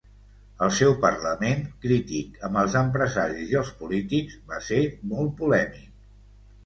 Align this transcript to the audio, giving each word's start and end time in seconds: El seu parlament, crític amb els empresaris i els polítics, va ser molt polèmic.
El 0.67 0.69
seu 0.77 0.93
parlament, 1.03 1.61
crític 1.83 2.41
amb 2.49 2.59
els 2.61 2.77
empresaris 2.81 3.53
i 3.55 3.59
els 3.61 3.71
polítics, 3.83 4.41
va 4.55 4.63
ser 4.71 4.81
molt 5.13 5.35
polèmic. 5.43 5.91